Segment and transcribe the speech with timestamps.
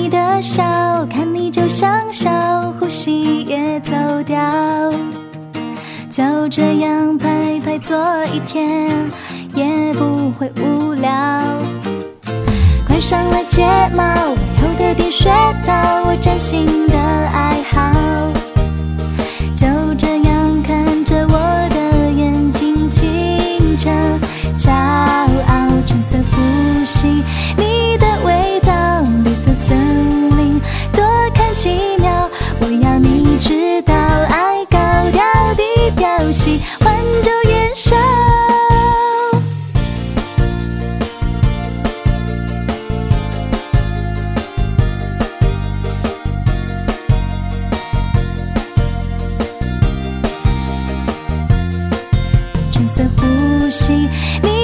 [0.00, 0.64] 你的笑，
[1.10, 2.30] 看你就像笑，
[2.80, 4.40] 呼吸也走掉。
[6.08, 7.98] 就这样拍拍坐
[8.32, 8.88] 一天，
[9.54, 11.10] 也不会无聊。
[12.86, 14.02] 关上了睫毛，
[14.62, 15.28] 温柔的低学，
[15.66, 15.74] 到
[16.06, 17.89] 我真心的爱好。
[53.70, 54.10] 心，
[54.42, 54.59] 你